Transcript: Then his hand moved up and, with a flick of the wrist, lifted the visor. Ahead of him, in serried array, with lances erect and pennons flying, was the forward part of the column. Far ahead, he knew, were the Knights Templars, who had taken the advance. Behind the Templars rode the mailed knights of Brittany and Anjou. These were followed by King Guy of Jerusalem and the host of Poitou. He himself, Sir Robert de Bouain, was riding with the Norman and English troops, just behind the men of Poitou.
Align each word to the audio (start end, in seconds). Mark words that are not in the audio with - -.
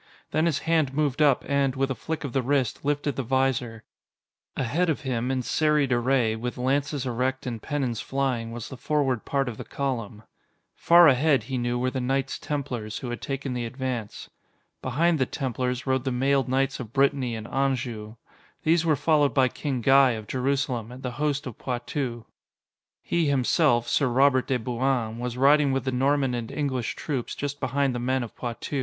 Then 0.31 0.47
his 0.47 0.57
hand 0.65 0.95
moved 0.95 1.21
up 1.21 1.45
and, 1.47 1.75
with 1.75 1.91
a 1.91 1.93
flick 1.93 2.23
of 2.23 2.33
the 2.33 2.41
wrist, 2.41 2.83
lifted 2.83 3.17
the 3.17 3.21
visor. 3.21 3.83
Ahead 4.57 4.89
of 4.89 5.01
him, 5.01 5.29
in 5.29 5.43
serried 5.43 5.91
array, 5.93 6.35
with 6.35 6.57
lances 6.57 7.05
erect 7.05 7.45
and 7.45 7.61
pennons 7.61 8.01
flying, 8.01 8.51
was 8.51 8.67
the 8.69 8.77
forward 8.77 9.25
part 9.25 9.47
of 9.47 9.57
the 9.57 9.63
column. 9.63 10.23
Far 10.75 11.07
ahead, 11.07 11.43
he 11.43 11.57
knew, 11.59 11.77
were 11.77 11.91
the 11.91 12.01
Knights 12.01 12.39
Templars, 12.39 12.97
who 12.97 13.11
had 13.11 13.21
taken 13.21 13.53
the 13.53 13.63
advance. 13.67 14.27
Behind 14.81 15.19
the 15.19 15.27
Templars 15.27 15.85
rode 15.85 16.03
the 16.03 16.11
mailed 16.11 16.49
knights 16.49 16.79
of 16.79 16.93
Brittany 16.93 17.35
and 17.35 17.47
Anjou. 17.47 18.15
These 18.63 18.83
were 18.83 18.95
followed 18.95 19.35
by 19.35 19.49
King 19.49 19.81
Guy 19.81 20.13
of 20.13 20.25
Jerusalem 20.25 20.91
and 20.91 21.03
the 21.03 21.11
host 21.21 21.45
of 21.45 21.59
Poitou. 21.59 22.25
He 23.03 23.27
himself, 23.27 23.87
Sir 23.87 24.07
Robert 24.07 24.47
de 24.47 24.57
Bouain, 24.57 25.19
was 25.19 25.37
riding 25.37 25.71
with 25.71 25.85
the 25.85 25.91
Norman 25.91 26.33
and 26.33 26.49
English 26.51 26.95
troops, 26.95 27.35
just 27.35 27.59
behind 27.59 27.93
the 27.93 27.99
men 27.99 28.23
of 28.23 28.35
Poitou. 28.35 28.79